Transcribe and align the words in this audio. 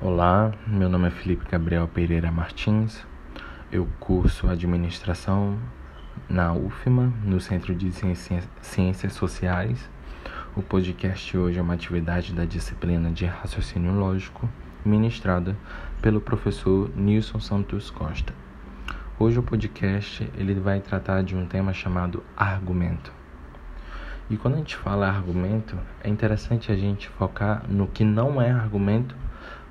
Olá, 0.00 0.52
meu 0.64 0.88
nome 0.88 1.08
é 1.08 1.10
Felipe 1.10 1.44
Gabriel 1.50 1.88
Pereira 1.88 2.30
Martins. 2.30 3.04
Eu 3.72 3.88
curso 3.98 4.48
administração 4.48 5.58
na 6.28 6.52
UFMA, 6.52 7.12
no 7.24 7.40
Centro 7.40 7.74
de 7.74 7.90
Ciências 8.62 9.12
Sociais. 9.12 9.90
O 10.54 10.62
podcast 10.62 11.36
hoje 11.36 11.58
é 11.58 11.62
uma 11.62 11.74
atividade 11.74 12.32
da 12.32 12.44
disciplina 12.44 13.10
de 13.10 13.26
raciocínio 13.26 13.92
lógico, 13.92 14.48
ministrada 14.84 15.56
pelo 16.00 16.20
professor 16.20 16.88
Nilson 16.94 17.40
Santos 17.40 17.90
Costa. 17.90 18.32
Hoje 19.18 19.40
o 19.40 19.42
podcast 19.42 20.30
ele 20.36 20.54
vai 20.54 20.78
tratar 20.78 21.24
de 21.24 21.34
um 21.34 21.44
tema 21.44 21.72
chamado 21.72 22.22
argumento. 22.36 23.12
E 24.30 24.36
quando 24.36 24.54
a 24.54 24.58
gente 24.58 24.76
fala 24.76 25.08
argumento, 25.08 25.76
é 26.04 26.08
interessante 26.08 26.70
a 26.70 26.76
gente 26.76 27.08
focar 27.08 27.64
no 27.68 27.88
que 27.88 28.04
não 28.04 28.40
é 28.40 28.52
argumento 28.52 29.16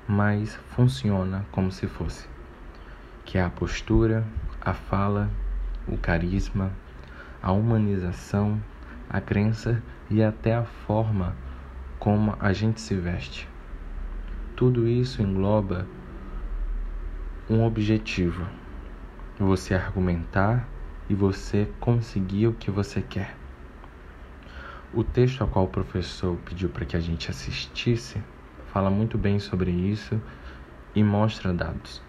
mas 0.08 0.56
funciona 0.74 1.44
como 1.52 1.70
se 1.70 1.86
fosse, 1.86 2.26
que 3.26 3.36
é 3.36 3.42
a 3.42 3.50
postura, 3.50 4.24
a 4.58 4.72
fala, 4.72 5.30
o 5.86 5.98
carisma, 5.98 6.72
a 7.42 7.52
humanização, 7.52 8.58
a 9.10 9.20
crença 9.20 9.82
e 10.10 10.22
até 10.22 10.54
a 10.54 10.64
forma 10.64 11.36
como 11.98 12.34
a 12.40 12.54
gente 12.54 12.80
se 12.80 12.94
veste. 12.94 13.46
Tudo 14.56 14.88
isso 14.88 15.20
engloba 15.20 15.86
um 17.50 17.62
objetivo: 17.62 18.46
você 19.38 19.74
argumentar 19.74 20.66
e 21.08 21.14
você 21.14 21.68
conseguir 21.78 22.46
o 22.46 22.54
que 22.54 22.70
você 22.70 23.02
quer. 23.02 23.36
O 24.94 25.04
texto 25.04 25.42
ao 25.42 25.48
qual 25.48 25.66
o 25.66 25.68
professor 25.68 26.34
pediu 26.46 26.70
para 26.70 26.86
que 26.86 26.96
a 26.96 27.00
gente 27.00 27.30
assistisse 27.30 28.22
fala 28.72 28.90
muito 28.90 29.16
bem 29.16 29.38
sobre 29.38 29.70
isso 29.70 30.20
e 30.94 31.02
mostra 31.02 31.52
dados. 31.52 32.02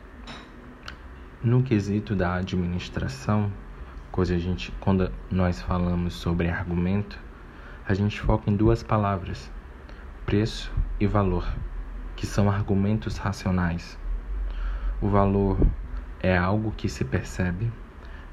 No 1.41 1.63
quesito 1.63 2.15
da 2.15 2.35
administração, 2.35 3.51
coisa 4.11 4.35
a 4.35 4.37
gente, 4.37 4.73
quando 4.79 5.11
nós 5.31 5.61
falamos 5.61 6.13
sobre 6.13 6.49
argumento, 6.49 7.17
a 7.87 7.93
gente 7.93 8.19
foca 8.19 8.49
em 8.49 8.55
duas 8.55 8.83
palavras: 8.83 9.51
preço 10.25 10.71
e 10.99 11.07
valor, 11.07 11.47
que 12.15 12.27
são 12.27 12.51
argumentos 12.51 13.17
racionais. 13.17 13.97
O 15.01 15.07
valor 15.07 15.57
é 16.19 16.37
algo 16.37 16.71
que 16.71 16.89
se 16.89 17.05
percebe 17.05 17.71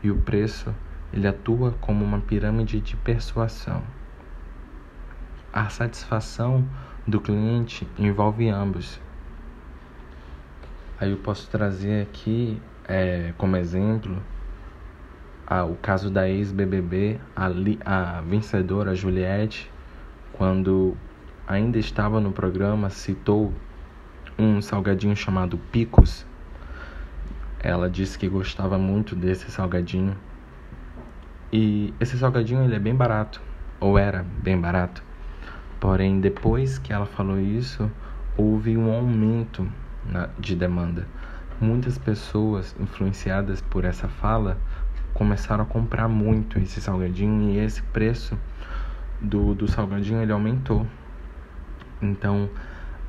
e 0.02 0.10
o 0.10 0.16
preço 0.16 0.74
ele 1.12 1.28
atua 1.28 1.72
como 1.80 2.04
uma 2.04 2.20
pirâmide 2.20 2.80
de 2.80 2.96
persuasão. 2.96 3.82
A 5.52 5.68
satisfação 5.68 6.68
do 7.06 7.20
cliente 7.20 7.86
envolve 7.98 8.48
ambos. 8.48 9.00
Aí 10.98 11.10
eu 11.10 11.18
posso 11.18 11.48
trazer 11.48 12.02
aqui 12.02 12.60
é, 12.88 13.32
como 13.36 13.56
exemplo 13.56 14.20
a, 15.46 15.64
o 15.64 15.76
caso 15.76 16.10
da 16.10 16.28
ex-BBB, 16.28 17.20
a, 17.36 17.46
a 17.84 18.20
vencedora 18.22 18.94
Juliette, 18.94 19.70
quando 20.32 20.96
ainda 21.46 21.78
estava 21.78 22.20
no 22.20 22.32
programa, 22.32 22.90
citou 22.90 23.52
um 24.38 24.60
salgadinho 24.60 25.14
chamado 25.14 25.56
Picos. 25.70 26.26
Ela 27.60 27.88
disse 27.88 28.18
que 28.18 28.28
gostava 28.28 28.76
muito 28.76 29.14
desse 29.14 29.50
salgadinho. 29.50 30.16
E 31.52 31.94
esse 32.00 32.18
salgadinho 32.18 32.64
ele 32.64 32.74
é 32.74 32.78
bem 32.78 32.94
barato, 32.94 33.40
ou 33.78 33.96
era 33.96 34.24
bem 34.42 34.60
barato. 34.60 35.05
Porém, 35.80 36.20
depois 36.20 36.78
que 36.78 36.92
ela 36.92 37.06
falou 37.06 37.38
isso, 37.38 37.90
houve 38.36 38.76
um 38.76 38.92
aumento 38.92 39.68
na, 40.04 40.28
de 40.38 40.54
demanda. 40.56 41.06
Muitas 41.60 41.98
pessoas 41.98 42.74
influenciadas 42.78 43.60
por 43.60 43.84
essa 43.84 44.08
fala 44.08 44.58
começaram 45.14 45.64
a 45.64 45.66
comprar 45.66 46.08
muito 46.08 46.58
esse 46.58 46.80
salgadinho 46.80 47.50
e 47.50 47.58
esse 47.58 47.82
preço 47.82 48.38
do, 49.20 49.54
do 49.54 49.66
salgadinho 49.66 50.20
ele 50.20 50.32
aumentou. 50.32 50.86
Então, 52.00 52.50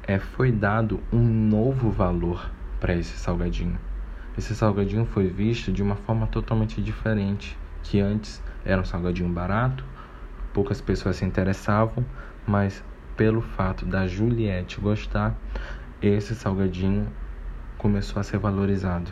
é, 0.03 0.17
foi 0.17 0.51
dado 0.51 1.01
um 1.11 1.21
novo 1.21 1.91
valor 1.91 2.49
para 2.79 2.95
esse 2.95 3.17
salgadinho. 3.17 3.77
Esse 4.37 4.55
salgadinho 4.55 5.05
foi 5.05 5.27
visto 5.27 5.71
de 5.71 5.83
uma 5.83 5.95
forma 5.95 6.27
totalmente 6.27 6.81
diferente, 6.81 7.57
que 7.83 7.99
antes 7.99 8.41
era 8.63 8.81
um 8.81 8.85
salgadinho 8.85 9.29
barato, 9.29 9.83
poucas 10.53 10.79
pessoas 10.79 11.17
se 11.17 11.25
interessavam, 11.25 12.05
mas 12.47 12.83
pelo 13.17 13.41
fato 13.41 13.85
da 13.85 14.07
Juliette 14.07 14.79
gostar, 14.79 15.35
esse 16.01 16.33
salgadinho 16.33 17.07
começou 17.77 18.19
a 18.19 18.23
ser 18.23 18.37
valorizado. 18.37 19.11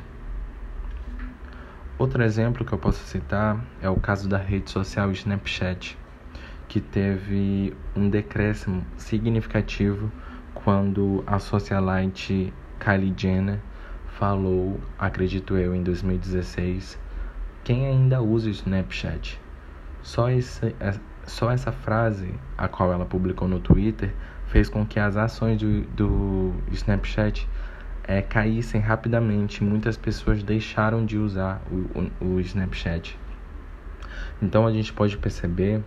Outro 1.97 2.23
exemplo 2.23 2.66
que 2.66 2.73
eu 2.73 2.78
posso 2.78 3.03
citar 3.06 3.63
é 3.81 3.90
o 3.90 3.96
caso 3.96 4.28
da 4.28 4.38
rede 4.38 4.69
social 4.69 5.12
Snapchat, 5.12 5.97
que 6.68 6.79
teve 6.79 7.75
um 7.96 8.09
decréscimo 8.09 8.85
significativo 8.97 10.12
quando 10.53 11.23
a 11.25 11.40
socialite 11.40 12.53
Kylie 12.79 13.13
Jenner 13.16 13.59
falou, 14.17 14.79
acredito 14.97 15.57
eu, 15.57 15.75
em 15.75 15.84
2016, 15.84 17.00
quem 17.63 17.85
ainda 17.85 18.22
usa 18.22 18.47
o 18.47 18.52
Snapchat? 18.52 19.40
Só 20.02 20.29
esse, 20.29 20.75
só 21.25 21.52
essa 21.52 21.72
frase, 21.72 22.34
a 22.58 22.68
qual 22.68 22.91
ela 22.91 23.06
publicou 23.06 23.47
no 23.47 23.59
Twitter, 23.59 24.13
fez 24.47 24.69
com 24.69 24.86
que 24.86 25.00
as 25.00 25.18
ações 25.18 25.59
do, 25.59 25.81
do 25.81 26.53
Snapchat 26.72 27.47
é, 28.03 28.22
caíssem 28.22 28.80
rapidamente. 28.80 29.64
Muitas 29.64 29.97
pessoas 29.97 30.44
deixaram 30.44 31.06
de 31.06 31.18
usar 31.18 31.62
o, 31.72 32.24
o, 32.24 32.35
o 32.35 32.40
Snapchat. 32.40 33.18
Então 34.41 34.68
a 34.68 34.72
gente 34.72 34.94
pode 34.94 35.18
perceber 35.18 35.81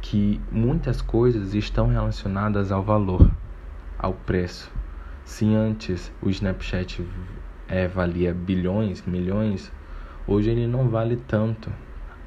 que 0.00 0.40
muitas 0.50 1.02
coisas 1.02 1.54
estão 1.54 1.88
relacionadas 1.88 2.72
ao 2.72 2.82
valor, 2.82 3.30
ao 3.98 4.14
preço. 4.14 4.72
Se 5.24 5.54
antes 5.54 6.10
o 6.22 6.30
Snapchat 6.30 7.06
é, 7.68 7.86
valia 7.86 8.32
bilhões, 8.32 9.02
milhões, 9.06 9.70
hoje 10.26 10.50
ele 10.50 10.66
não 10.66 10.88
vale 10.88 11.16
tanto 11.16 11.70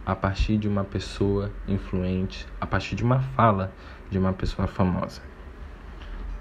a 0.06 0.16
partir 0.16 0.58
de 0.58 0.68
uma 0.68 0.84
pessoa 0.84 1.52
influente, 1.68 2.48
a 2.60 2.68
partir 2.68 2.96
de 2.96 3.04
uma 3.04 3.20
fala 3.20 3.74
de 4.10 4.18
uma 4.18 4.34
pessoa 4.34 4.68
famosa. 4.68 5.22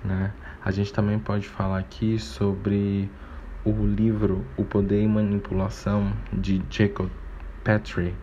Né? 0.04 0.32
A 0.64 0.70
gente 0.70 0.92
também 0.92 1.18
pode 1.18 1.48
falar 1.48 1.78
aqui 1.78 2.18
sobre 2.18 3.10
o 3.64 3.86
livro 3.86 4.44
O 4.56 4.64
Poder 4.64 5.02
e 5.02 5.06
Manipulação 5.06 6.12
de 6.32 6.60
Jacob 6.68 7.08
Petrie, 7.62 8.14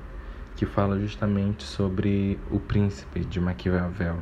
que 0.58 0.66
fala 0.66 1.00
justamente 1.00 1.64
sobre 1.64 2.38
o 2.52 2.60
príncipe 2.60 3.22
de 3.22 3.40
Maquiavel. 3.40 4.18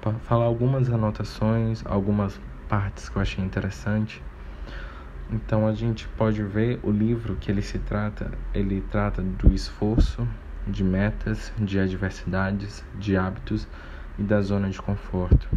Para 0.00 0.12
falar 0.20 0.44
algumas 0.44 0.88
anotações, 0.88 1.82
algumas 1.84 2.40
partes 2.68 3.08
que 3.08 3.16
eu 3.16 3.22
achei 3.22 3.44
interessante. 3.44 4.22
Então 5.28 5.66
a 5.66 5.74
gente 5.74 6.06
pode 6.10 6.40
ver 6.40 6.78
o 6.84 6.90
livro 6.90 7.34
que 7.34 7.50
ele 7.50 7.60
se 7.60 7.80
trata, 7.80 8.30
ele 8.54 8.80
trata 8.92 9.20
do 9.20 9.52
esforço, 9.52 10.26
de 10.64 10.84
metas, 10.84 11.52
de 11.58 11.80
adversidades, 11.80 12.84
de 12.94 13.16
hábitos 13.16 13.66
e 14.16 14.22
da 14.22 14.40
zona 14.40 14.70
de 14.70 14.80
conforto. 14.80 15.48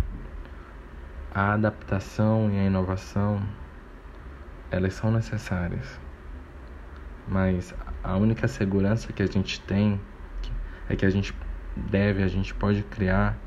A 1.32 1.54
adaptação 1.54 2.50
e 2.52 2.58
a 2.58 2.66
inovação, 2.66 3.44
elas 4.72 4.96
são 4.96 5.12
necessárias. 5.12 6.00
Mas 7.28 7.76
a 8.04 8.18
única 8.18 8.48
segurança 8.48 9.14
que 9.14 9.22
a 9.22 9.28
gente 9.28 9.62
tem 9.62 10.02
é 10.90 10.96
que 10.96 11.06
a 11.06 11.12
gente 11.12 11.32
deve, 11.76 12.24
a 12.24 12.28
gente 12.28 12.56
pode 12.56 12.82
criar 12.82 13.38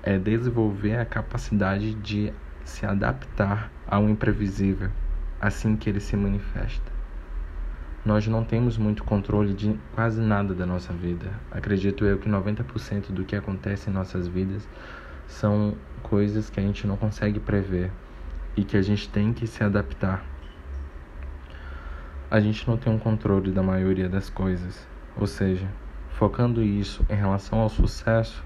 é 0.00 0.16
desenvolver 0.16 0.96
a 0.96 1.04
capacidade 1.04 1.92
de 1.94 2.32
se 2.64 2.86
adaptar 2.86 3.68
ao 3.88 4.08
imprevisível 4.08 4.92
assim 5.40 5.76
que 5.76 5.88
ele 5.88 6.00
se 6.00 6.16
manifesta. 6.16 6.92
Nós 8.04 8.26
não 8.28 8.44
temos 8.44 8.78
muito 8.78 9.02
controle 9.02 9.52
de 9.52 9.76
quase 9.94 10.20
nada 10.20 10.54
da 10.54 10.64
nossa 10.64 10.92
vida. 10.92 11.28
Acredito 11.50 12.04
eu 12.04 12.18
que 12.18 12.28
90% 12.28 13.10
do 13.10 13.24
que 13.24 13.34
acontece 13.34 13.90
em 13.90 13.92
nossas 13.92 14.28
vidas 14.28 14.68
são 15.26 15.76
coisas 16.02 16.48
que 16.48 16.60
a 16.60 16.62
gente 16.62 16.86
não 16.86 16.96
consegue 16.96 17.40
prever 17.40 17.90
e 18.56 18.64
que 18.64 18.76
a 18.76 18.82
gente 18.82 19.08
tem 19.08 19.32
que 19.32 19.46
se 19.46 19.64
adaptar. 19.64 20.24
A 22.30 22.40
gente 22.40 22.66
não 22.68 22.76
tem 22.76 22.92
um 22.92 22.98
controle 22.98 23.50
da 23.50 23.62
maioria 23.62 24.08
das 24.08 24.30
coisas, 24.30 24.86
ou 25.16 25.26
seja, 25.26 25.68
focando 26.10 26.62
isso 26.62 27.04
em 27.10 27.14
relação 27.14 27.58
ao 27.58 27.68
sucesso, 27.68 28.44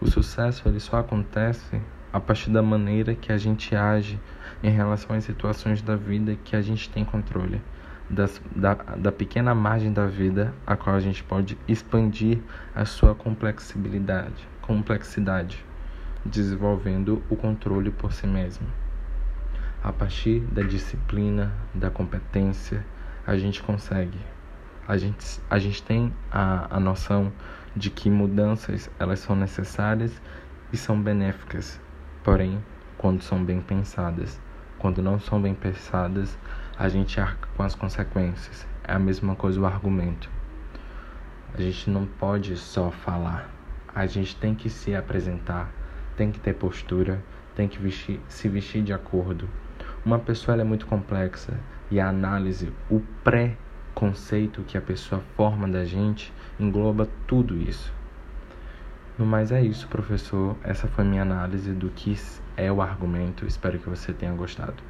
o 0.00 0.08
sucesso 0.08 0.68
ele 0.68 0.80
só 0.80 0.98
acontece 0.98 1.80
a 2.12 2.20
partir 2.20 2.50
da 2.50 2.62
maneira 2.62 3.14
que 3.14 3.32
a 3.32 3.38
gente 3.38 3.74
age 3.74 4.20
em 4.62 4.70
relação 4.70 5.16
às 5.16 5.24
situações 5.24 5.80
da 5.80 5.96
vida 5.96 6.36
que 6.44 6.54
a 6.54 6.60
gente 6.60 6.88
tem 6.90 7.04
controle, 7.04 7.60
das, 8.08 8.40
da, 8.54 8.74
da 8.74 9.10
pequena 9.10 9.54
margem 9.54 9.92
da 9.92 10.06
vida 10.06 10.52
a 10.66 10.76
qual 10.76 10.94
a 10.94 11.00
gente 11.00 11.24
pode 11.24 11.56
expandir 11.66 12.38
a 12.74 12.84
sua 12.84 13.14
complexibilidade, 13.14 14.46
complexidade, 14.60 15.64
desenvolvendo 16.24 17.22
o 17.30 17.36
controle 17.36 17.90
por 17.90 18.12
si 18.12 18.26
mesmo. 18.26 18.66
A 19.82 19.92
partir 19.92 20.40
da 20.40 20.62
disciplina, 20.62 21.52
da 21.74 21.90
competência, 21.90 22.84
a 23.26 23.36
gente 23.36 23.62
consegue. 23.62 24.18
A 24.86 24.96
gente, 24.96 25.40
a 25.48 25.58
gente 25.58 25.82
tem 25.82 26.12
a, 26.30 26.76
a 26.76 26.78
noção 26.78 27.32
de 27.74 27.88
que 27.88 28.10
mudanças 28.10 28.90
elas 28.98 29.20
são 29.20 29.34
necessárias 29.34 30.12
e 30.72 30.76
são 30.76 31.00
benéficas, 31.00 31.80
porém, 32.22 32.62
quando 32.96 33.22
são 33.22 33.44
bem 33.44 33.60
pensadas. 33.60 34.40
Quando 34.78 35.02
não 35.02 35.18
são 35.18 35.40
bem 35.40 35.54
pensadas, 35.54 36.38
a 36.78 36.88
gente 36.88 37.20
arca 37.20 37.48
com 37.56 37.62
as 37.62 37.74
consequências. 37.74 38.66
É 38.84 38.92
a 38.92 38.98
mesma 38.98 39.34
coisa 39.34 39.60
o 39.60 39.66
argumento. 39.66 40.28
A 41.54 41.60
gente 41.60 41.90
não 41.90 42.06
pode 42.06 42.56
só 42.56 42.90
falar. 42.90 43.48
A 43.94 44.06
gente 44.06 44.36
tem 44.36 44.54
que 44.54 44.70
se 44.70 44.94
apresentar, 44.94 45.70
tem 46.16 46.32
que 46.32 46.40
ter 46.40 46.54
postura, 46.54 47.22
tem 47.54 47.68
que 47.68 47.78
vestir, 47.78 48.20
se 48.28 48.48
vestir 48.48 48.82
de 48.82 48.92
acordo. 48.92 49.48
Uma 50.04 50.18
pessoa 50.18 50.60
é 50.60 50.64
muito 50.64 50.86
complexa 50.86 51.58
e 51.90 52.00
a 52.00 52.08
análise, 52.08 52.72
o 52.90 53.00
pré-conceito 53.22 54.62
que 54.62 54.78
a 54.78 54.80
pessoa 54.80 55.22
forma 55.36 55.68
da 55.68 55.84
gente 55.84 56.32
engloba 56.58 57.08
tudo 57.26 57.56
isso. 57.56 57.92
No 59.18 59.26
mais 59.26 59.52
é 59.52 59.62
isso, 59.62 59.88
professor. 59.88 60.56
Essa 60.62 60.88
foi 60.88 61.04
minha 61.04 61.22
análise 61.22 61.72
do 61.72 61.90
que 61.90 62.14
é 62.56 62.70
o 62.72 62.82
argumento. 62.82 63.46
Espero 63.46 63.78
que 63.78 63.88
você 63.88 64.12
tenha 64.12 64.32
gostado. 64.32 64.82